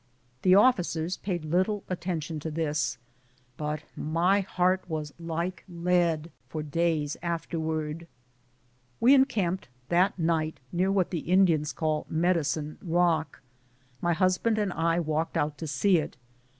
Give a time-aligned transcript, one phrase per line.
[0.41, 2.97] The officers paid little attention to this,
[3.55, 8.05] but my heart was like lead for days afterwards.
[8.99, 13.43] We encamped that night near what the Indians call "Medicine Rock;"
[14.01, 16.17] my husband and I w^alked out to see it.